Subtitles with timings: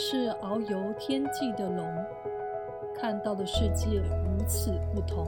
[0.00, 1.84] 是遨游天际的龙，
[2.94, 5.26] 看到的世界如此不同。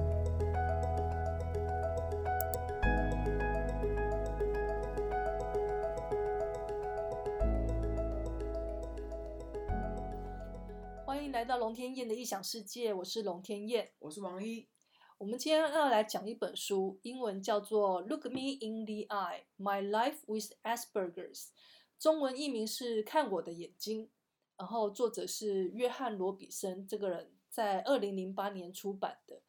[11.04, 13.90] 欢迎来到龙天燕的异想世界，我是龙天燕。
[13.98, 14.68] 我是王一，
[15.18, 21.46] 我们今天要来讲一本书，英文叫做《Look Me in the Eye: My Life with Asperger's》，
[21.98, 24.06] 中文译名是《看我的眼睛》。
[24.60, 29.40] 然后作者是约翰罗比森，这个人在二零零八年出版的。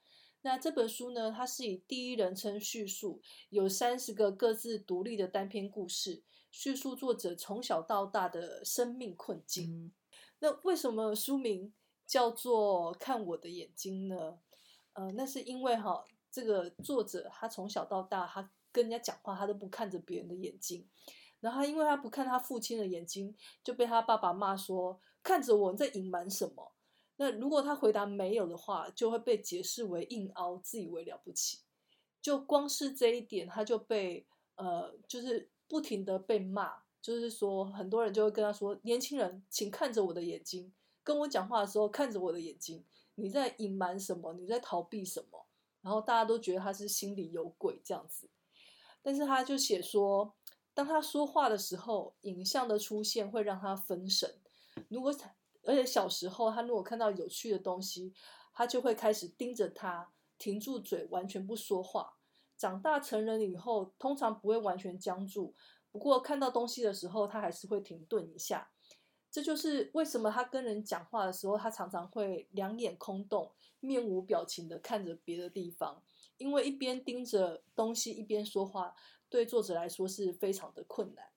[0.43, 9.91] 那这本书呢，它是以第一人称叙述，有三十个各自独立的单篇故事，叙述作者从小到大的生命困境。
[10.39, 11.73] 那为什么书名
[12.07, 14.39] 叫做《看我的眼睛》呢？
[14.93, 20.87] 呃，那是因为哈，这个作者他从小到大，他跟人家讲话，他都不看着别人的眼睛。
[21.41, 26.71] 然后他因为他不看他父亲的眼睛，就被他爸爸骂说：“看着我，在隐瞒什么？”
[27.17, 31.59] 那如果他回答没有的话，就会被解释为硬凹，自以为了不起。
[32.21, 36.83] 就光是这一点，他就被呃，就是不停的被骂。
[37.01, 40.71] 就是说，很多人就会跟他说：“年轻人，请看着我的眼睛，
[41.03, 42.83] 跟我讲话的时候看着我的眼睛，
[43.15, 44.33] 你在隐瞒什么？
[44.33, 45.45] 你在逃避什么？”
[45.81, 48.29] 然后大家都觉得他是心里有鬼这样子。
[49.01, 50.33] 但是他就写说。
[50.73, 54.40] 当他说话的时候，影像的出现会让他分神。
[54.89, 55.13] 如果
[55.63, 58.13] 而且小时候，他如果看到有趣的东西，
[58.53, 62.17] 他就会开始盯着他，停住嘴，完全不说话。
[62.57, 65.55] 长大成人以后，通常不会完全僵住，
[65.91, 68.71] 不过看到东西的时候，他还是会停顿一下。
[69.31, 76.03] 这就是为什么他跟人讲话的时候，他常常会两眼空洞、面无表情的看着别的地方，
[76.37, 78.95] 因为一边盯着东西，一边说话。
[79.29, 81.31] 对作者来说是非常的困难。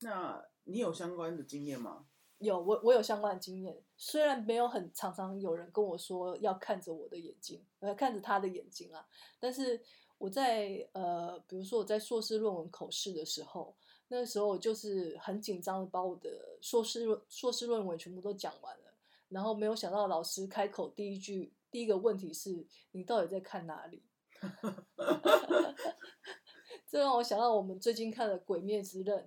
[0.00, 2.06] 那你有相关的经验吗？
[2.38, 9.06] 有，我我有相关的经验，虽然没有很常常有人跟我说要看着我的眼睛，呃，看着他的眼睛啊，
[9.38, 9.78] 但是
[10.16, 13.76] 我在呃，比如说我在硕士论文口试的时候，
[14.08, 18.94] 那个时候我就是很紧张的把我的硕士论硕士论文全部都讲完了，
[19.28, 24.02] 然后没有想到老师开口第一句第一个问题是你到底在看哪里？
[26.88, 29.18] 这让我想到我们最近看的《鬼灭之刃》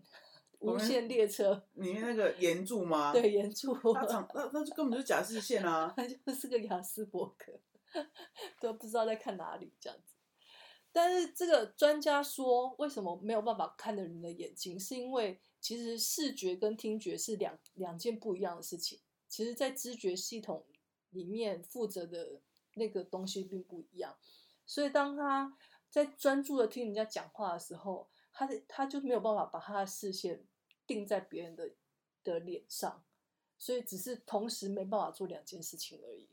[0.63, 3.11] 无限列车里面那个岩柱吗？
[3.11, 5.93] 对，岩柱，那长那那就根本就是假视线啊！
[5.97, 7.59] 他就是个雅斯伯格，
[8.59, 10.15] 都不知道在看哪里这样子。
[10.91, 18.99] 但是这个专家说，为什么没有办法看的人的眼睛，是因为其实视觉跟听觉是两两件不一样的事情。
[19.27, 20.63] 其实，在知觉系统
[21.09, 22.39] 里面负责的
[22.75, 24.15] 那个东西并不一样。
[24.67, 25.57] 所以，当他
[25.89, 30.45] 在专注的听人家讲话的时候，他的他就没有办法把他的视线
[30.85, 31.71] 定在别人的
[32.23, 33.03] 的脸上，
[33.57, 36.29] 所以只是同时没办法做两件事情而已。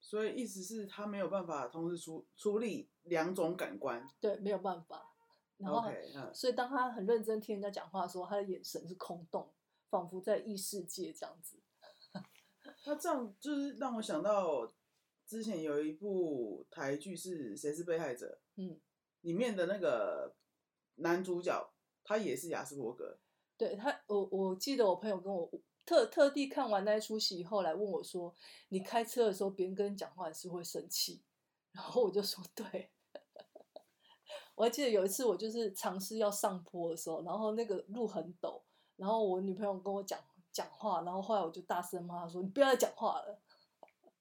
[0.00, 4.08] 所以，意思是，他没有办法同时处处理两种感官。
[4.20, 5.14] 对，没有办法。
[5.58, 5.90] 然后，
[6.32, 9.52] 所以当他很认真听人家讲话的时候，他的眼神是空洞，
[9.88, 11.58] 仿佛在异世界这样子。
[12.82, 14.72] 他这样就是让我想到。
[15.26, 18.40] 之前有一部台剧是谁是被害者？
[18.56, 18.80] 嗯，
[19.20, 20.34] 里面的那个
[20.96, 21.72] 男主角
[22.02, 23.16] 他也是雅斯伯格。
[23.60, 25.46] 对他，我我记得我朋友跟我
[25.84, 28.34] 特特地看完那一出戏以后来问我说
[28.70, 31.20] ：“你开车的时候别人跟你讲话是会生气？”
[31.72, 32.88] 然后我就说：“对。
[34.56, 38.62] ”我还记得有一次我就是尝试要上坡的时候，然后那个路很陡，
[38.96, 40.18] 然后我女朋友跟我讲
[40.50, 43.42] 讲话，然后后来我就大声骂她说：“你不要再讲话了。”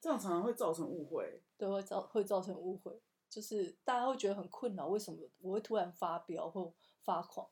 [0.00, 2.98] 这样常常会造成误会，对，会造会造成误会，
[3.28, 7.46] 就是大家会觉得很困扰，为什么我会突然发飙或发狂？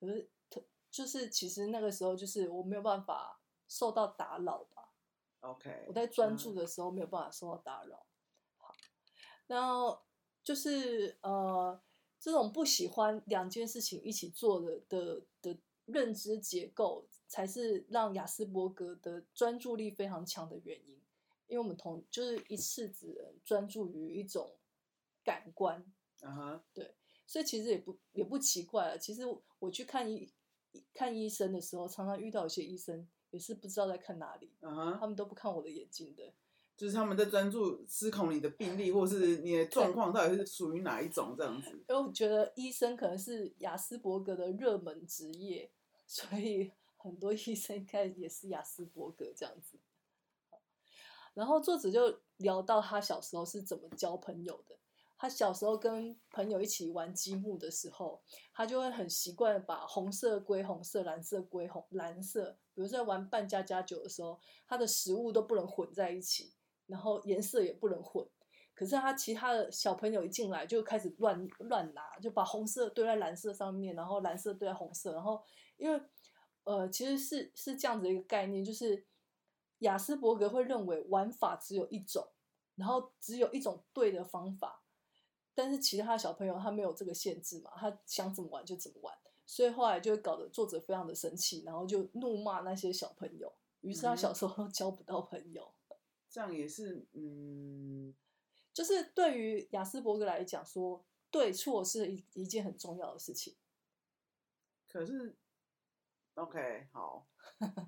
[0.00, 0.28] 可是，
[0.92, 4.90] 就是其实那个时候就是我没有办法受到打扰吧。
[5.40, 8.06] OK，我在专注的时候没有办法受到打扰。
[8.58, 8.72] 好，
[9.48, 10.02] 然后
[10.44, 11.80] 就是呃，
[12.20, 21.00] 这种不喜欢两件事情一起做的的的认知结构，才是让雅斯伯格的专注力非常强的原因。
[21.48, 24.54] 因为我们同就是一次只专注于一种
[25.24, 25.84] 感官，
[26.20, 26.94] 啊哈，对，
[27.26, 28.98] 所以其实也不也不奇怪了。
[28.98, 29.22] 其实
[29.58, 30.32] 我去看医
[30.94, 36.32] 看医生的时候，常常遇到一些医生也是不知道在看哪里，嗯哼，他们都不看我的眼睛的，
[36.76, 41.70] 就是他们在专注思考你的病例或是你的状况到底是属于哪一种这样子。
[41.88, 45.70] 因为我觉得医生可能是雅斯伯格的热门职业，
[46.06, 49.78] 所以很多医生应该也是雅斯伯格这样子。
[51.34, 54.76] 然后作者就聊到他小时候是怎么交朋友的。
[55.22, 58.20] 他小时候跟朋友一起玩积木的时候，
[58.52, 62.58] 他就会很习惯把红色归红色，蓝色归红蓝色。
[62.74, 66.54] 比如在玩扮家家酒的时候，他的食物都不能混在一起，
[66.88, 68.28] 然后颜色也不能混。
[68.74, 75.12] 可是他其他的小朋友一进来就开始乱乱拿，就把红色堆在蓝色上面，然后蓝色堆在红色。
[75.12, 75.40] 然后
[75.76, 76.02] 因为
[76.64, 79.06] 呃，其实是是这样子一个概念，就是
[79.78, 82.26] 雅斯伯格会认为玩法只有一种，
[82.74, 84.81] 然后只有一种对的方法。
[85.54, 89.16] 但是其他小朋友他没有这个限制嘛，他想怎么玩就怎么玩，
[89.46, 95.72] 所以后来就搞得作者非常的生气，然后就怒骂那些小朋友，于是他小时候交不到朋友。
[96.30, 98.14] 这样也是，嗯，
[98.72, 103.54] 就是对于雅斯伯格来讲，说对错是一一件很重要的事情。
[104.88, 105.36] 可是
[106.34, 107.26] ，OK，好，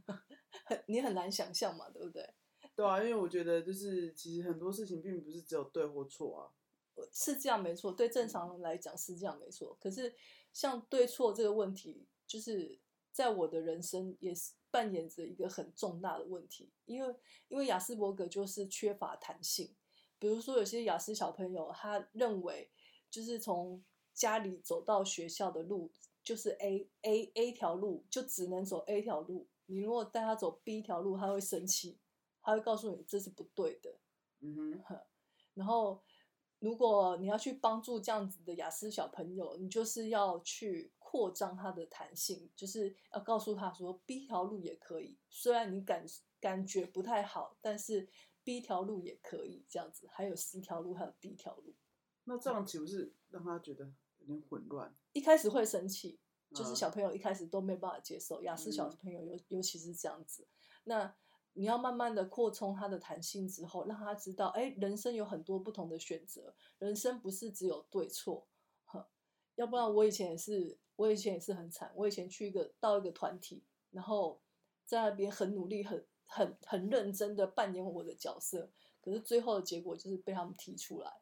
[0.87, 2.34] 你很难想象嘛，对不对？
[2.76, 6.52] 对啊，因为我觉得就是其实很多事情并不是只有对或错啊。
[7.12, 9.76] 是这样没错，对正常人来讲是这样没错。
[9.81, 10.14] 可是
[10.52, 12.79] 像对错这个问题，就是
[13.12, 16.73] 在我的人生也是扮演着一个很重大的问题。
[16.85, 17.14] 因为
[17.49, 19.75] 因为雅斯伯格就是缺乏弹性，
[20.19, 22.70] 比如说有些雅思小朋友，他认为
[23.11, 25.91] 就是从家里走到学校的路
[26.23, 29.49] 就是 A A A 条路，就只能走 A 条路。
[29.67, 31.99] 你如果带他走 B 条路，他会生气，
[32.43, 33.99] 他会告诉你这是不对的。
[34.41, 35.00] 嗯哼，
[35.55, 36.02] 然后。
[36.64, 46.06] 如果你要去帮助这样子的雅思小朋友，你就是要去扩张他的弹性，就是要告诉他说 B 条路也可以，虽然你感
[46.40, 48.08] 感觉不太好，但是
[48.43, 51.75] B 条路也可以这样子，还有 C 条路，还有 D 条路。
[52.25, 54.94] 那这样岂不是让他觉得有点混乱？
[55.12, 56.19] 一开始会生气，
[56.55, 60.49] 就是小朋友一开始都没办法接受雅思小朋友尤尤其是这样子，
[60.84, 61.14] 那。
[61.56, 68.47] 你要慢慢的扩充他的弹性之后，让他知道，哎，人生有很多不同的选择，人生不是只有对错，
[68.85, 69.09] 呵，
[69.55, 73.62] 要不然我以前也是，我以前也是很惨，我以前去一个到一个团体，
[73.93, 74.41] 然后
[74.85, 78.71] 在那边很努力、很很很认真的扮演我的角色，
[79.01, 81.12] 可是最后的结果就是被他们踢出来，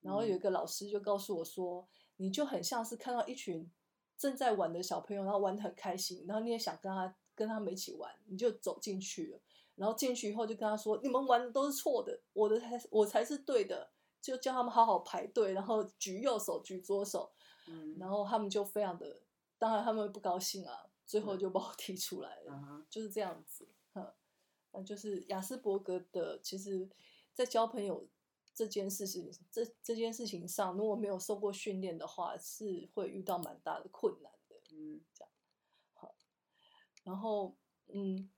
[0.00, 1.88] 然后有一个老师就告诉我说，
[2.18, 3.68] 你就很像是看到一群
[4.16, 9.40] 正在玩的小朋友，然后玩的很开心，然后你也想跟他跟他们一起玩，你就走进去了。
[9.82, 13.90] 然后进去以后就跟他说：“你们玩的都是错的，我的才我才是对的。”
[14.22, 17.32] 就叫他们好好排队，然后举右手举左手。
[17.66, 19.22] 嗯，然后他们就非常的，
[19.58, 22.86] 当然他们不高兴啊，最后就把我 踢出来了。
[22.88, 24.14] 就是这样子，哈，
[24.70, 26.38] 那就是雅斯伯格的。
[26.40, 26.88] 其实，
[27.34, 28.06] 在交朋友
[28.54, 34.54] 这件事情，这这件事情上，如果没有受过训练的话，是会遇到蛮大的困难的。
[34.70, 35.30] 嗯，这样。
[35.94, 36.14] 好，
[37.02, 37.56] 然后
[37.88, 38.30] 嗯。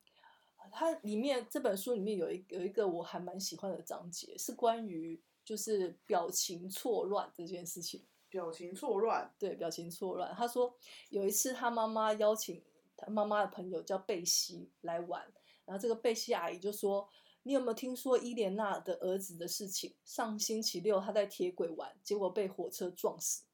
[0.75, 8.05] 它里面这本书里面有一有一个我还蛮喜欢的章节，是关于就是表情错乱这件事情。
[8.29, 10.35] 表情错乱，对，表情错乱。
[10.35, 10.77] 他说
[11.11, 12.61] 有一次他妈妈邀请
[12.97, 15.23] 他妈妈的朋友叫贝西来玩，
[15.65, 17.09] 然后这个贝西阿姨就说
[17.45, 19.95] ：“你有没有听说伊莲娜的儿子的事情？
[20.05, 23.45] 上星期六他在铁轨玩，结果被火车撞死，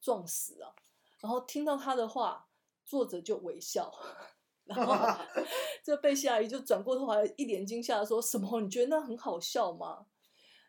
[0.00, 0.74] 撞死了。”
[1.22, 2.48] 然后听到他的话，
[2.84, 3.94] 作者就微笑。
[4.66, 5.24] 然后，
[5.82, 8.60] 这贝西阿姨就转过头来，一脸惊吓说：“什么？
[8.60, 10.06] 你觉得那很好笑吗？”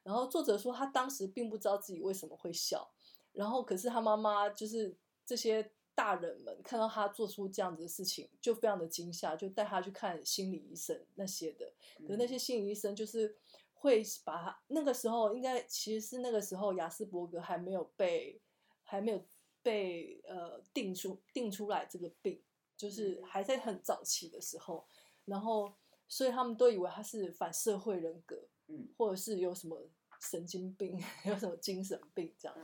[0.03, 2.91] 然后作者说，他当时并不知道自己为什么会笑。
[3.33, 4.95] 然后，可是他妈妈就是
[5.25, 11.66] 这些大人们看到他做出这样子的事情，就非常的惊吓，就带他去看心理医生那些的。
[12.07, 13.35] 可那些心理医生就是
[13.73, 18.39] 会把他那个时候，应该其实是那个时候，雅斯伯格还没有被
[18.83, 19.25] 还没有
[19.63, 22.39] 被呃定出定出来这个病。
[22.78, 24.88] 就是还在很早期的时候，
[25.26, 25.74] 然后
[26.07, 29.90] 所以他们都以为他是反社会人格，嗯，或者是有什么
[30.22, 32.57] 神经病， 有什么精神病这样，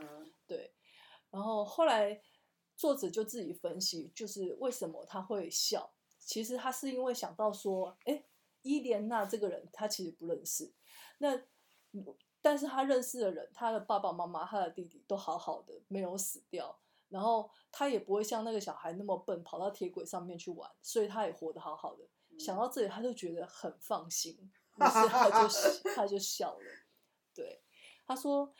[0.46, 0.72] 对。
[1.30, 2.22] 然后后来
[2.76, 8.24] 作者就自己分析，就是为什么他会笑，其实他是因为想到说，哎，
[8.62, 10.72] 伊莲娜这个人他其实不认识，
[11.18, 11.42] 那
[12.40, 16.78] 但是他认识的人，他的爸爸妈妈、他的弟弟都好好的，没有死掉。
[17.14, 22.04] 然后他也不会像那个小孩那么笨，跑到铁轨上面去玩，所以他也活得好好的。
[22.40, 25.48] 想到这里，他就觉得很放心，于是他就
[25.94, 26.64] 他就笑了。
[27.32, 27.62] 对，
[28.04, 28.52] 他说，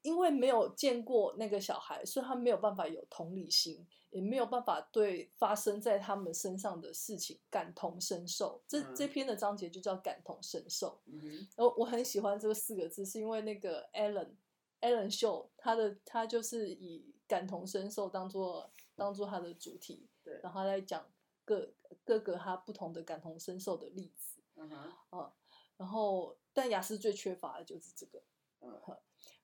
[0.00, 8.62] 因为没有见过那个小孩，所以他没有办法有同理心，也没有办法对发生在他们身上的事情感同身受。
[8.66, 10.98] 这这篇的章节就叫感同身受。
[11.04, 14.30] 嗯我我很喜欢这个四个字，是因为那个 Alan
[14.80, 17.14] Alan 秀，他的他就是以。
[17.28, 21.04] 感同身受当做当做他的主题，对，然后来讲
[21.44, 21.70] 各
[22.02, 24.66] 各个他不同的感同身受的例子，嗯
[25.10, 25.30] 哼，
[25.76, 28.22] 然后但雅思最缺乏的就是这个，
[28.60, 28.80] 嗯，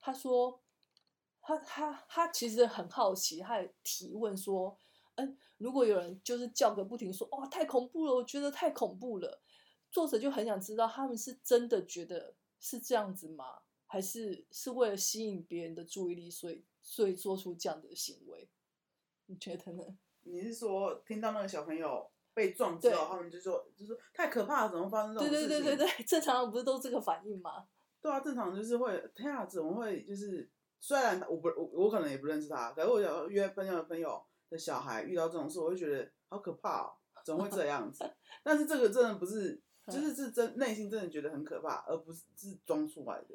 [0.01, 0.63] 他说
[1.43, 4.79] 他他他其实很好奇，他也提问说
[5.17, 9.43] ：“嗯，如果有人就是叫个不停，说哇太恐怖了，我觉得太恐怖了。”
[9.93, 13.61] 作者就很想知道，他们是真的觉得是这样子吗？
[13.95, 18.49] 还是是为了吸引别人的注意力，所以所以做出这样的行为？
[19.27, 19.85] 你觉得呢？
[20.27, 25.49] 你是说听到那个小朋友被撞之后，他们就说就说太可怕了，怎么发生这种事情？
[25.49, 27.69] 对对对对对，正常人不是都这个反应吗？
[28.03, 30.51] 对啊，正常就是会天啊，怎么会就是？
[30.81, 34.21] 虽然我不我我可能也不认识他，可是我想约朋友的朋友
[34.51, 36.93] 的小孩遇到这种事，我会觉得好可怕哦，
[37.25, 38.05] 怎么会这样子？
[38.43, 43.29] 但是这个真的不是，就是是真内心真的觉得很可怕，而不是是装出来的。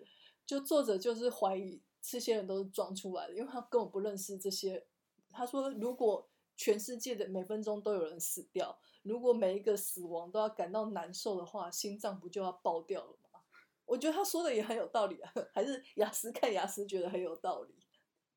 [0.49, 4.83] 就作者就是怀疑这些人都是装出来的，因为他根本不认识这些。
[5.29, 13.41] 他说，如果全世界的每分钟都有人死掉，如果每一个死亡都要感到难受的话，心脏不就要爆掉了吗？
[13.85, 17.75] 我觉得他说的也很有道理啊，还是雅思看雅思觉得很有道理。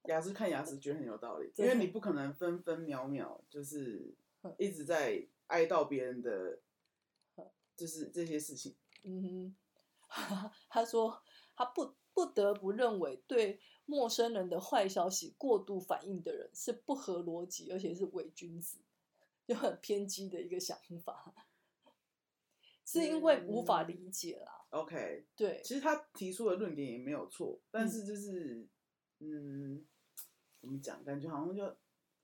[0.02, 4.14] 雅思看雅思觉得很有道理，因为你不可能分分秒秒就是
[4.58, 6.58] 一直在哀悼别人的，
[7.74, 8.76] 就是这些事情。
[9.02, 9.54] 嗯
[10.10, 11.22] 哼， 他说
[11.56, 18.78] 他不不得不认为对陌生人的坏消息过度反应的人是不合逻辑，而且是伪君子，
[19.46, 21.34] 就很偏激的一个想法。
[22.84, 24.66] 是因为无法理解啦。
[24.70, 28.66] OK，对，其实他提出的论点也没有错，但是就是，
[29.20, 29.86] 嗯，
[30.60, 31.02] 怎么讲？
[31.04, 31.76] 感觉好像就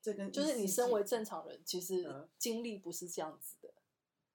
[0.02, 3.72] 这跟就是你身为正常人，其实经历不是这样子的。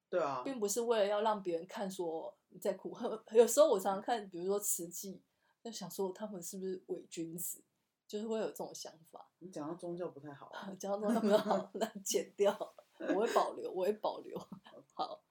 [0.08, 2.96] 对啊，并不是为了要让别人看说你在哭。
[3.32, 5.20] 有时候我常常看，比如说慈济，
[5.64, 7.64] 就想说他们是不是伪君子，
[8.06, 9.30] 就是会有这种想法。
[9.38, 14.38] 你讲到宗教不太好， 讲到宗教不太好，那剪掉，我会保留，我会保留。
[14.92, 15.24] 好。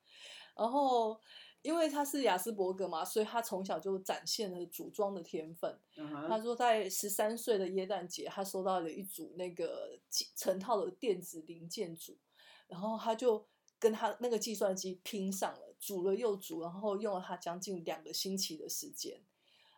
[0.55, 1.19] 然后，
[1.61, 5.79] 因为他是雅斯伯格嘛，所以他从小就展现了组装的天分。
[6.27, 9.99] 他说，在十三岁的耶诞节，他收到了一组那个
[10.35, 12.17] 成套的电子零件组，
[12.67, 13.47] 然后他就
[13.79, 19.23] 跟他那个计算机拼上了，组了又组，然后用了他将近两个星期的时间。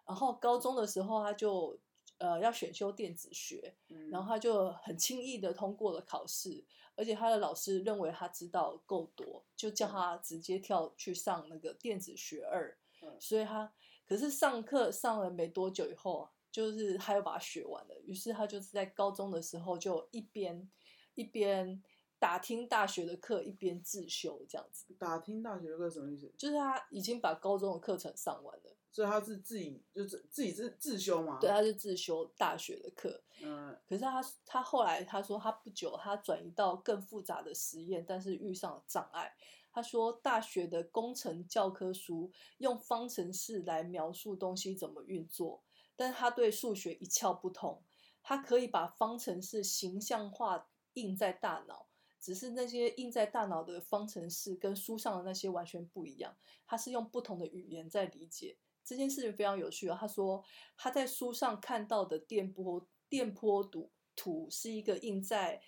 [0.06, 1.78] 然后高中的时候，他就
[2.18, 3.76] 呃要选修电子学，
[4.12, 6.64] 然后他就很轻易的通过了考试。
[6.98, 12.78] 而且他的老师认为他知道够多，就叫他直接跳去上那个电子学二。
[13.20, 13.74] 所以他
[14.08, 18.00] 可是上课上了没多久以后，就是他又把它学完了。
[18.06, 20.70] 于是他就是在高中的时候就一边
[21.16, 21.84] 一边
[22.18, 24.86] 打听大学的课，一边自修这样子。
[24.98, 26.32] 打听大学的课什么意思？
[26.38, 28.78] 就是他已经把高中的课程上完了。
[28.96, 31.38] 所以他是自己就是自己是自修嘛？
[31.38, 33.22] 对，他是自修大学的课。
[33.44, 39.36] 嗯，可是他他后来他说他不久他转移到更复杂的实验，但是遇上了障碍。
[39.70, 45.62] 他说大学的工程教科书用方程式来描述东西怎么运作，
[45.98, 47.84] 但是他对数学一窍不通。
[48.24, 51.88] 他可以把方程式形象化印在大脑，
[52.22, 56.38] 只是那些印在大脑的方程式跟书上的那些完全不一样。
[56.66, 58.56] 他是用不同的语言在理解。
[58.86, 59.98] 这件事情非常有趣啊！
[60.00, 60.44] 他说
[60.78, 65.60] 他在书上看到的电波电波图图是一个印在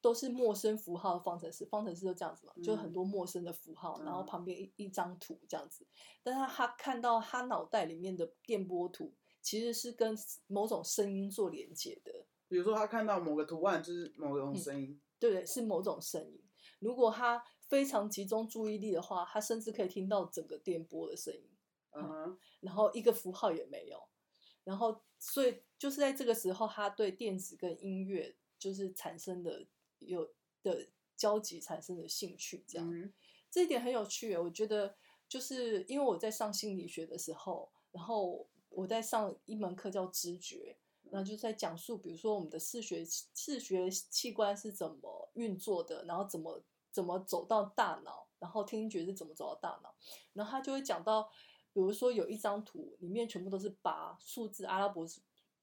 [0.00, 5.86] 都是陌生符号的方程式，方程式就这样子嘛，就很多陌生的符号，然后旁边一一张图这样子。
[6.22, 10.14] 但是他看到他脑袋里面的电波图其实是跟
[10.46, 12.26] 某种声音做连接的。
[12.48, 16.42] 比如说他看到某个图案就是某种声音，对对，是某种声音。
[16.80, 21.48] 如果他非常集中注意力的话，他甚至可以听到整个电波的声音。
[21.96, 24.02] 嗯，然后一个符号也没有，
[24.64, 29.64] 然后所以就是在这个时候，他对电子跟音乐就是产生的
[30.00, 30.28] 有
[30.62, 33.12] 的交集，产生的兴趣，这样，
[33.48, 34.36] 这一点很有趣。
[34.36, 34.96] 我觉得
[35.28, 40.76] 就是因为我在上心理学的时候，然后我在上一门课叫知觉，
[41.10, 46.60] 然后就在讲述，比如说我们的视觉视觉器官是怎么运作的，然后怎么
[46.90, 49.94] 怎么走到大脑，然后听觉是怎么走到大脑，
[50.32, 51.30] 然后他就会讲到。
[51.74, 55.04] 比如说有一张图，里面全部都是八数字，阿拉伯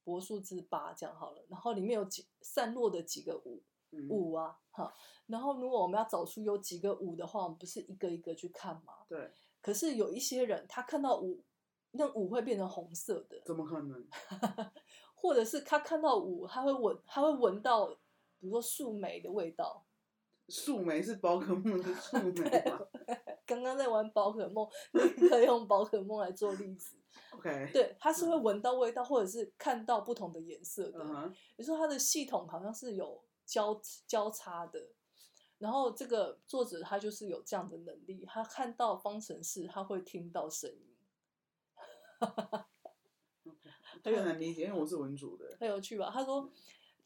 [0.04, 3.64] 伯数字八这样好了，然后里面有几散落的几个五
[4.10, 4.94] 五啊，哈，
[5.28, 8.94] 然后如果我们要找出有几个五的话，我们不是一个一个去看吗？
[9.08, 9.32] 对。
[9.62, 11.44] 可是有一些人，他看到五，
[11.92, 13.40] 那五会变成红色的。
[13.46, 14.06] 怎么可能？
[15.16, 17.88] 或者是他看到五，他会闻，他会闻到，
[18.40, 19.86] 比如说树莓的味道。
[20.50, 22.82] 树莓是宝可梦的树莓吗？
[23.52, 26.96] 刚刚在玩宝可梦，你可以用宝可梦来做例子。
[27.32, 31.34] OK，对，它是会闻到味道，或者是看到不同的颜色的。
[31.58, 34.88] 你说它的系统好像是有交交叉的，
[35.58, 40.96] 然后这个作者他就是有这样的能力，他看到方程式，他会听到声音。
[44.04, 45.58] 很难理解，因为我是文组的。
[45.60, 46.10] 很有趣吧？
[46.14, 46.50] 他说，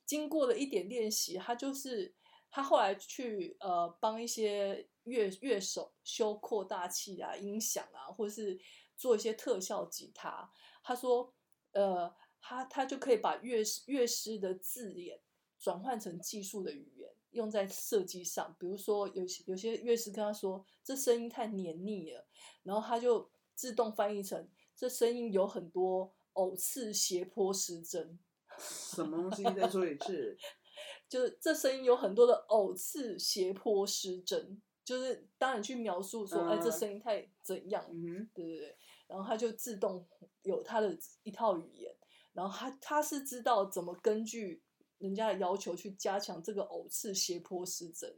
[0.05, 2.13] 经过了一点练习，他就是
[2.49, 8.59] 他后来去呃帮一些乐乐手修扩大器啊、音响啊，或是
[8.95, 10.51] 做一些特效吉他。
[10.83, 11.33] 他说，
[11.71, 15.19] 呃，他他就可以把乐乐师的字眼
[15.59, 18.55] 转换成技术的语言，用在设计上。
[18.59, 22.27] 比如说，有些有些乐师跟他说，这声音太黏腻了，
[22.63, 26.13] 然后他就自动翻译成，这声音有很多。
[26.35, 28.19] 偶次斜坡失真，
[28.59, 29.41] 什么东西？
[29.53, 30.37] 再说一次，
[31.07, 37.85] 就是这声音有很多的偶次斜坡失真，就是当你去描述说，哎，这声音太怎样？
[37.89, 40.07] 嗯对对对，然后它就自动
[40.43, 41.95] 有它的一套语言，
[42.33, 44.63] 然后它它是知道怎么根据
[44.97, 48.17] 人家的要求去加强这个偶次斜坡失真，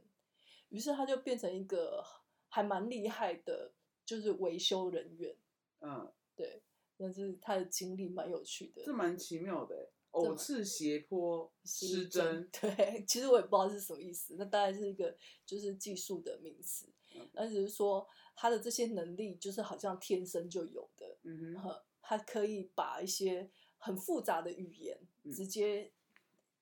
[0.68, 2.04] 于是它就变成一个
[2.48, 3.72] 还蛮厉害的，
[4.04, 5.36] 就是维修人员。
[5.80, 6.62] 嗯，对。
[7.00, 9.88] 但是他的经历蛮有趣的，这蛮奇妙的，
[10.18, 12.48] 偶次斜坡失真。
[12.50, 16.86] 对， 其实我也不知道是什么意思，那大概是一个就是技术的名词，
[17.32, 24.98] 那只是说他的这些能力就是好像天生就有的，嗯哼，他可以把一些很复杂的语言
[25.32, 25.90] 直接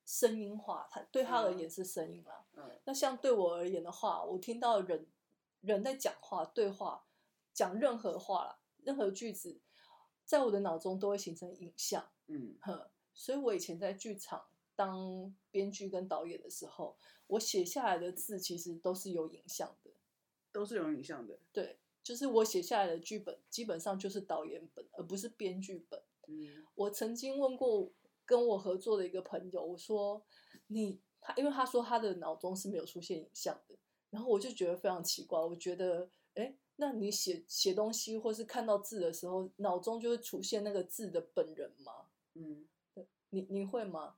[0.05, 2.45] 声音化，他对他而言是声音啦。
[2.57, 5.07] 嗯，那像对我而言的话，我听到人
[5.61, 7.05] 人在讲话对话，
[7.53, 9.61] 讲任何话啦，任何句子。
[10.25, 14.45] 在我的脑中都会形成影像，嗯呵，所以我以前在剧场
[14.77, 16.97] 当编剧跟导演的时候，
[17.27, 19.91] 我写下来的字其实都是有影像的，
[20.53, 21.39] 都是有影像的。
[21.53, 26.01] 对，就是我写下来的剧本基本上就是导演本，而不是编剧本。
[26.29, 27.91] 嗯，我曾经问过
[28.25, 30.23] 跟我合作的一个朋友，我说
[30.67, 33.75] 你他，因为他说他的脑中是没有出现影像的，
[34.11, 36.55] 然后我就觉得非常奇怪，我觉得哎。
[36.79, 41.91] 那你写写东西或是看到字的时候，脑中就会出现那个字的本人吗？
[42.35, 42.69] 嗯，
[43.31, 44.17] 你你会吗？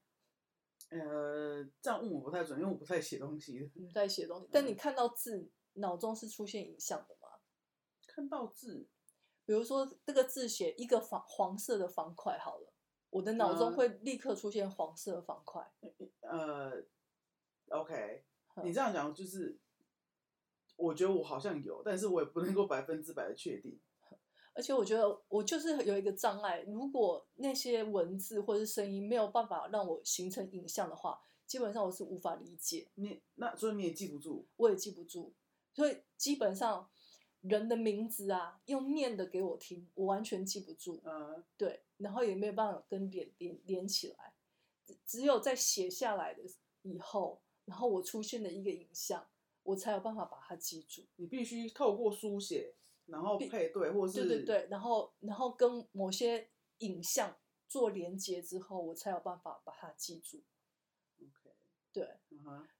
[0.90, 3.64] 呃，这样问我不太准，因为我不太写东西。
[3.74, 7.28] 不太写东西，但你看到字，脑中是出现影像的吗？
[8.06, 8.88] 看到字，
[9.44, 12.72] 比如说这个字写一个方黄色的方块好了，
[13.10, 15.70] 我的脑中会立刻出现黄色的方块。
[16.20, 16.82] 呃
[17.68, 18.24] ，OK，
[18.64, 19.58] 你这样讲就是。
[20.76, 23.80] 我觉得我好像有，但是我也不能够百分之百的确定。
[24.58, 32.88] 而且我觉得我就是有一个障碍，如果那些文字或者是声音没有办法让我形成影像的话，基本上我是无法理解。
[32.96, 35.32] 你那所以你也记不住，我也记不住。
[35.72, 36.90] 所以基本上
[37.42, 41.00] 人的名字啊，用念的给我听，我完全记不住。
[41.04, 44.34] 嗯，对，然后也没有办法跟连连连起来，
[45.06, 46.42] 只有在写下来的
[46.82, 49.24] 以后，然后我出现的一个影像。
[49.64, 51.02] 我才有办法把它记住。
[51.16, 52.72] 你必须透过书写，
[53.08, 60.44] 然后配对，或是对对对，然后然后跟某些影像做连接之后，我才有办法把它记住。
[61.20, 61.56] OK，
[61.92, 62.18] 对，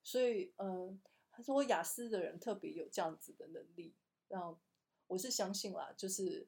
[0.02, 3.94] 所以嗯，他说雅思的人特别有这样子的能力，
[4.28, 4.58] 然后
[5.06, 6.46] 我是相信啦，就是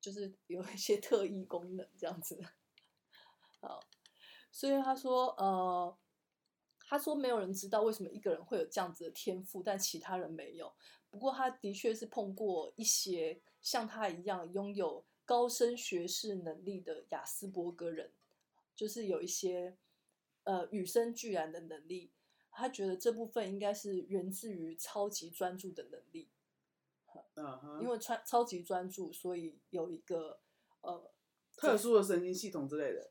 [0.00, 2.40] 就是有一些特异功能这样子。
[3.60, 3.80] 好，
[4.52, 5.98] 所以他说呃。
[6.88, 10.72] 他说：“没有人知道为什么一个人会有这样子的天赋，但其他人没有。
[11.10, 18.12] 不过他的确是碰过一些像他一样拥有高深学识能力的雅斯伯格人，
[18.74, 19.76] 就是有一些
[20.44, 22.12] 呃与生俱来的能力。
[22.50, 26.30] 他觉得这部分应该是源自于超级专注的能力。
[27.34, 30.40] 嗯，因为超超级专注，所以有一个
[30.80, 31.10] 呃
[31.56, 33.10] 特殊的神经系统之类的。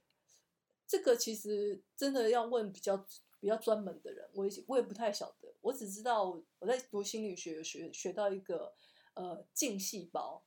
[0.87, 3.05] 这个其实真的要问比较。”
[3.41, 5.44] 比较专门的人，我也我也不太晓得。
[5.65, 8.75] 我只知道我在读心理学学学到一个
[9.15, 10.43] 呃镜细胞，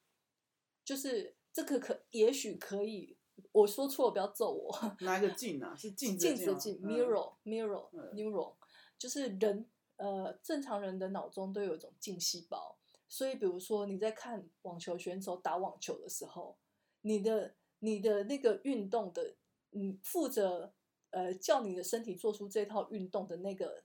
[0.84, 3.18] 就是这个可也许可以。
[3.52, 4.72] 我说错了，不要揍我。
[5.00, 5.74] 哪个镜啊？
[5.76, 8.54] 是镜镜子镜，mirror mirror neuron，
[8.96, 12.78] 就是人呃正常人的脑中都有一种镜细胞。
[13.08, 16.58] 所以比如说你在看网球选手打网球的时候，
[17.02, 19.34] 你的你的那个运动的
[19.72, 20.74] 嗯负责。
[21.10, 23.82] 呃，叫你的身体做出这套运动的那个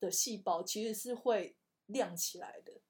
[0.00, 1.56] 的细胞，其实是会
[1.86, 2.80] 亮起来的。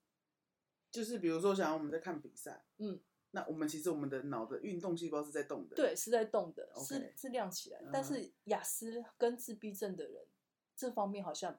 [0.90, 3.00] 就是比如说，想要我们在看比赛，嗯，
[3.32, 7.80] 那我们其实我们的脑的运动细胞是在动的，对，是在动的，是是亮起来。
[7.92, 10.26] 但是雅思跟自闭症的人，
[10.74, 11.58] 这方面好像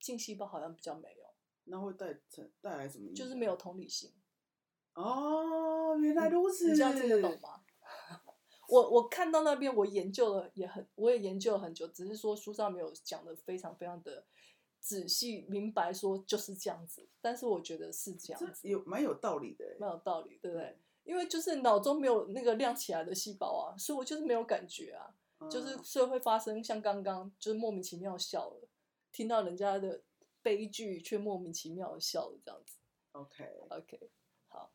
[0.00, 1.28] 镜细胞好像比较没有。
[1.64, 3.12] 那会带成带来什么？
[3.14, 4.10] 就是没有同理心。
[4.94, 7.62] 哦，原来如此，你这样听得懂吗？
[8.68, 14.26] 我我看到那边，我研究了也很，我也研究了很久，只是说书上没有讲的非常非常的
[14.80, 17.08] 仔细明白，说就是这样子。
[17.20, 20.78] 但是我觉得是这样子，有蛮有道理的，蛮有道理，对不对？
[21.04, 25.14] 因为就是脑中没有那个亮起来的细胞啊，所以我就是没有感觉啊，
[25.50, 28.68] 就是所以会发生像刚刚就是莫名其妙笑了，
[29.10, 30.02] 听到人家的
[30.42, 32.76] 悲剧却莫名其妙的笑了这样子。
[33.12, 34.10] OK OK，
[34.48, 34.70] 好。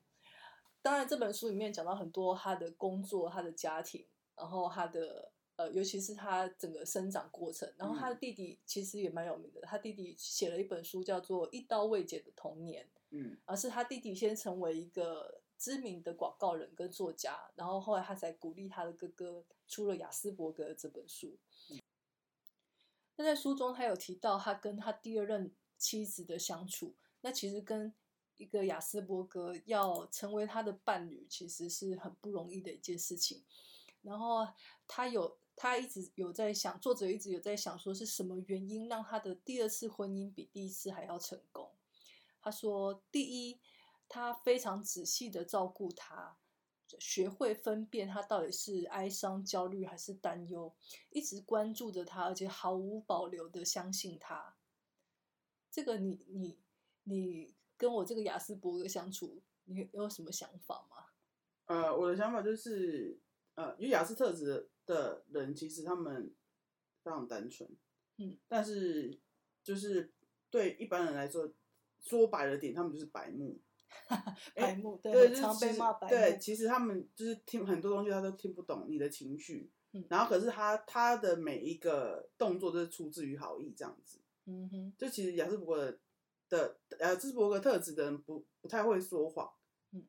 [0.82, 7.72] 当然这本书里面讲到很多他的工作、他的家庭，然后他的呃，尤其是他整个生长过程。
[7.78, 21.38] 然后他的弟弟其实也蛮有名的，他弟弟写了一本书叫做《一刀未剪的童年》，嗯，而是他弟弟先成为一个知名的广告人跟作家，然后后来他才鼓励他的哥哥出了《雅斯伯格》这本书。
[23.16, 27.94] 那在书中他有提到他跟他第二任妻子的相处，那其实跟
[28.38, 33.44] 一个雅斯伯格要成为他的伴侣，其实是很不容易的一件事情。
[34.02, 34.48] 然后
[34.88, 41.72] 他有，他一直有在想，作者一直有在想，说是什么原因让他的第二次婚姻比第一次还要成功？
[42.42, 43.60] 他说，第一，
[44.08, 46.38] 他非常仔细的照顾他，
[47.00, 50.74] 学会分辨他到底是哀伤、焦虑还是担忧，
[51.10, 54.56] 一直关注着他，而且毫无保留的相信他。
[55.72, 56.60] 这个，你你
[57.04, 57.56] 你。
[57.76, 61.08] 跟我这个雅斯伯格相处，你有什么想法吗？
[61.66, 63.20] 呃，我的想法就是，
[63.56, 66.34] 呃，因为雅斯特质的人其实他们
[67.04, 67.70] 非常单纯，
[68.18, 69.20] 嗯，但是
[69.64, 70.12] 就是
[70.50, 71.52] 对一般人来说，
[72.02, 73.60] 说白了点，他们就是白目，
[74.56, 76.10] 白目，对，常被骂白目。
[76.10, 86.00] 对，其实他们就是听很多东西，他都听不懂你的情绪，嗯，然后可是他他的每一个动作都是出自于好意，这样子，嗯哼，就其实雅斯伯格。
[86.50, 89.52] 的呃，斯伯格特质的人不不太会说谎，
[89.92, 90.06] 嗯，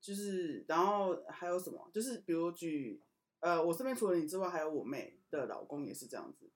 [0.00, 1.90] 就是然后还有什么？
[1.92, 3.02] 就是比如举
[3.42, 6.50] 呃，我身边除了你之外，还有我妹的老公也是这样子，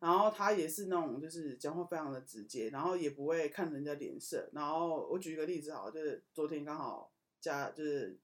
[0.00, 4.48] 然后他也是那种就是讲话非常的直接，然后也不会看人家脸色。
[4.52, 8.18] 然后我举一个例子好，就是昨天刚好家就是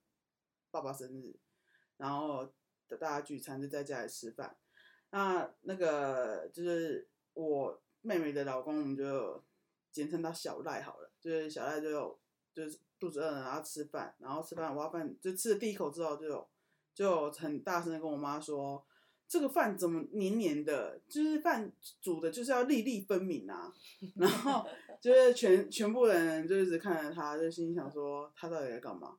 [0.70, 1.36] 爸爸生日，
[1.96, 2.46] 然后
[2.88, 4.56] 大家聚餐就在家里吃饭，
[5.10, 9.44] 那那个就是我妹妹的老公，我们就。
[9.94, 12.18] 简称他小赖好了，就是小赖就有
[12.52, 16.48] 就是肚子饿了，然后吃饭，然后吃饭挖饭，就吃了第一口之后就有
[16.94, 18.86] 就很大声的跟我妈说，
[19.26, 23.72] 这个饭怎么黏黏的，就是饭煮的就是要粒粒分明啊，
[24.16, 24.64] 然后
[25.00, 29.18] 就是全全部人就一直看着他，就心想说他到底在干嘛？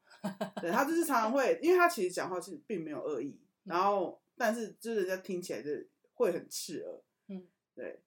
[0.62, 5.70] 对他就是常常会，因为他其实讲话其实并没有恶意，然后但是就是人家听起来就
[6.14, 8.02] 会很刺耳，嗯，对，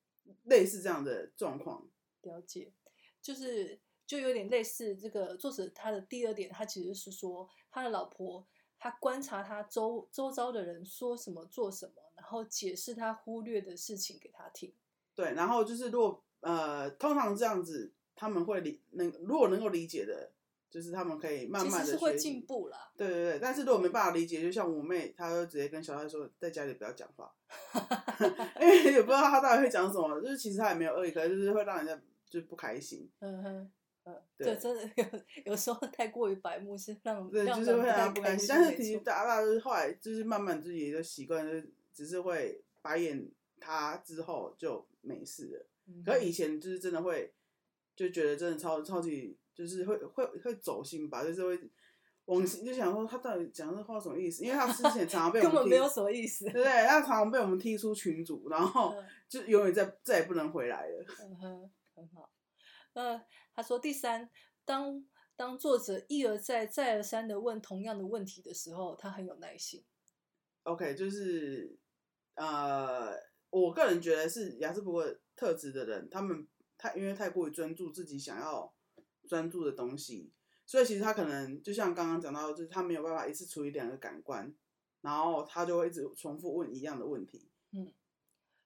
[0.45, 1.87] 类似这样的状况。
[2.23, 2.73] 了解，
[3.21, 8.47] 就是就有点类似这个作者他的第二点，他其实是说他的老婆，
[8.79, 14.73] 他观察他周周遭的人说什么做什么，然后解释他忽略的事情给他听。
[15.15, 20.31] 对，然后就是如果呃，通常这样子他们会理能如果能够理解的，
[20.71, 22.93] 就是他们可以慢慢的会进步啦。
[22.97, 27.35] 对对对，但是如果没办法理解，就像我妹，她就直接跟小孩说，在家里不要讲话，
[28.61, 32.01] 因为也不知道他到底会讲什么，就是其实他也没有恶意，可是就是会让人家。
[32.31, 33.73] 就不开心，嗯哼，
[34.09, 35.05] 嗯，对，真的有
[35.53, 38.49] 有时候太过于白目是让对，就是会让他不甘心。
[38.49, 43.29] 但是其实大大就是后来就是慢慢自己就习惯，就是只是会白眼
[43.61, 45.67] 他之后就没事了。
[46.05, 47.33] 可以前就是真的会
[47.95, 51.59] 就觉得真的超超级就是会会会走心吧，就是会
[52.25, 54.45] 往就想说他到底讲这话什么意思？
[54.45, 56.87] 因为他之前常常被我 们根本没有什么意思，对不对？
[56.87, 58.95] 他常常被我们踢出群组，然后
[59.29, 61.05] 就永远再再也不能回来了。
[61.23, 61.71] 嗯哼。
[61.99, 62.31] 很好，
[62.99, 64.29] 呃，他说第三，
[64.65, 65.07] 当
[65.37, 69.85] 当作者一而再、再而三的问同样的问题的时候，他很有耐心。
[70.65, 71.79] OK，就是
[72.35, 73.15] 呃，
[73.51, 78.75] 我个人觉得是雅斯伯格特质的人，他们太因为太过于专注自己想要
[79.29, 80.33] 专注的东西，
[80.67, 84.53] 所以其实他可能就像刚刚讲到，就是他没有办法一次处理两个感官，
[85.03, 87.49] 然后他就会一直重复问一样的问题。
[87.71, 87.95] 嗯，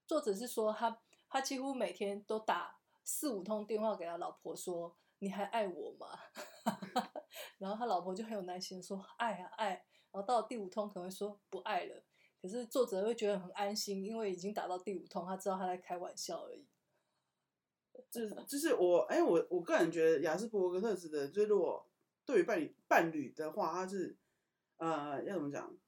[0.06, 2.78] 作者是说他他几乎每天都打。
[3.04, 6.06] 四五通电话给他老婆说：“你还爱我吗？”
[7.58, 12.02] 然后他老婆就很有耐心说：“爱啊爱。”然后到第五通可能会说：“不爱了。”
[12.40, 16.66] 可是作者会觉得很安心，因为已经打到第五通，他知道他在开玩笑而已。
[18.10, 21.88] 就是就是我哎，我我个人觉得雅斯伯格特质的，就是如果
[22.24, 24.18] 对于伴侣伴侣的话，他是
[24.78, 25.78] 呃要怎么讲，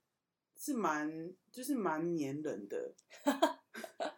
[0.56, 2.94] 是蛮就是蛮黏人的。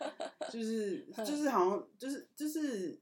[0.51, 3.01] 就是就是好像就是就是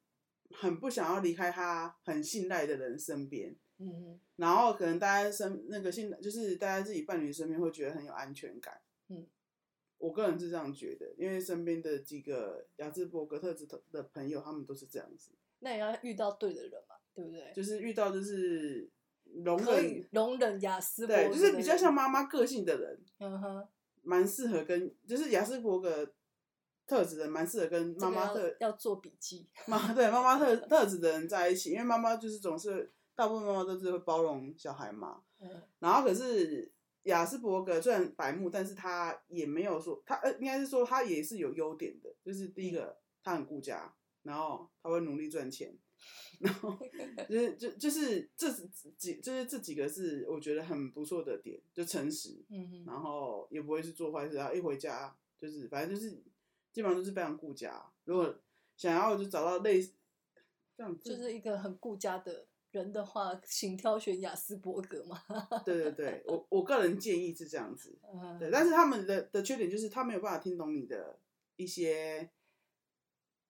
[0.51, 9.27] 很不想要离开他很信赖的人身边，嗯，然后可能大家身那个信就是大家自己伴侣身边会觉得很有安全感，嗯，
[9.99, 15.33] 我个人是这样觉得，因为身边的几个雅兹伯格特质的朋友，他们都是这样子。
[15.61, 17.53] 那也要遇到对的人嘛，对不对？
[17.55, 18.91] 就是遇到就是
[19.45, 23.67] 容忍容忍雅斯对，就是比较像妈妈个性的人，嗯哼，
[24.03, 26.15] 蛮适合跟就是雅思伯格
[26.87, 36.71] 特质的，蛮适合跟妈妈特要做笔记，妈 对妈妈特 特质的人在一起，因为妈妈就是总是大部分妈妈都是会包容小孩嘛，嗯，然后可是
[37.05, 45.77] 雅斯伯格虽然白目，但是他也没有说他呃应该是说他也是有优点的，就是第一个他很顾家，然后他会努力赚钱。
[46.41, 46.77] 然后
[47.29, 48.51] 就是就就是这
[48.99, 56.23] 几就是这几个是我觉得很不错的点，就诚实，嗯然后也不会去做坏事，然后一回家就是反正就是
[56.75, 57.83] 基本上都是非常顾家。
[58.05, 58.35] 如果
[58.77, 59.95] 想要就找到类似
[60.77, 65.19] 这样子，就是一个很顾家的人的话，请挑选雅斯伯格嘛。
[65.65, 67.99] 对对对，我我个人建议是这样子，
[68.39, 68.51] 对。
[68.51, 71.19] 但是他们的的缺点就是他没有办法听懂你的
[71.57, 72.29] 一些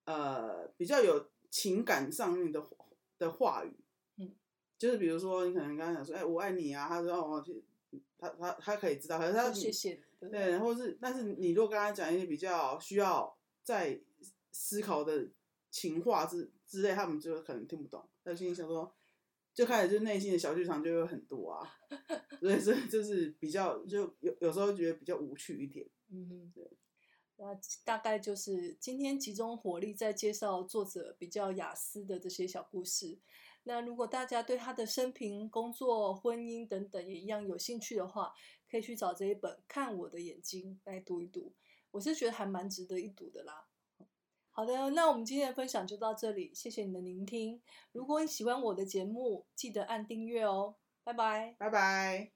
[0.05, 1.29] 呃比较有。
[1.51, 2.61] 情感上面的
[3.17, 3.73] 的话语，
[4.17, 4.35] 嗯，
[4.77, 7.45] 就是比如说，你可能刚刚讲说，哎，我爱你啊，他说哦，
[8.17, 13.99] 他他他可以知道，可是他谢谢，对，然后是，但是你如果跟他讲一些比较需要在
[14.51, 15.27] 思考的
[15.69, 18.95] 情话之之类，他们就可能听不懂，他心里想说，
[19.53, 21.69] 就开始就内心的小剧场就有很多啊，
[22.39, 26.63] 所以所以就是比较就有有时候觉得比较无趣一点，嗯，对。
[27.37, 27.47] 那
[27.83, 33.19] 大概就是今天集中火力在介绍作者比较雅思的这些小故事。
[33.63, 38.31] 那如果大家对他的生平、工作、婚姻等等也一样有兴趣的话，
[38.75, 41.53] 可以去找这一本《看我的眼睛》来读一读。
[41.91, 43.67] 我是觉得还蛮值得一读的啦。
[44.51, 47.61] 好的，那我们今天的分享就到这里，谢谢你的聆听。
[47.93, 50.75] 如果你喜欢我的节目，记得按订阅哦。
[51.05, 52.34] 拜拜，拜拜。